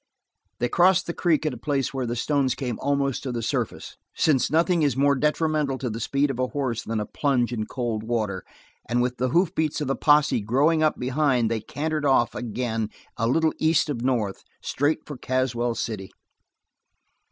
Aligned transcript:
They 0.57 0.67
crossed 0.67 1.05
the 1.05 1.13
creek 1.13 1.45
at 1.45 1.53
a 1.53 1.57
place 1.57 1.93
where 1.93 2.07
the 2.07 2.15
stones 2.15 2.55
came 2.55 2.79
almost 2.79 3.21
to 3.21 3.31
the 3.31 3.43
surface, 3.43 3.97
since 4.15 4.49
nothing 4.49 4.81
is 4.81 4.97
more 4.97 5.13
detrimental 5.15 5.77
to 5.77 5.91
the 5.91 5.99
speed 5.99 6.31
of 6.31 6.39
a 6.39 6.47
horse 6.47 6.81
than 6.83 6.99
a 6.99 7.05
plunge 7.05 7.53
in 7.53 7.67
cold 7.67 8.01
water, 8.01 8.43
and 8.89 9.03
with 9.03 9.17
the 9.17 9.29
hoofbeats 9.29 9.79
of 9.79 9.87
the 9.87 9.95
posse 9.95 10.41
growing 10.41 10.81
up 10.81 10.97
behind 10.97 11.51
they 11.51 11.61
cantered 11.61 12.03
off 12.03 12.33
again 12.33 12.89
a 13.15 13.27
little 13.27 13.51
cast 13.61 13.91
of 13.91 14.01
north, 14.01 14.43
straight 14.59 15.01
for 15.05 15.17
Caswell 15.17 15.75
City. 15.75 16.09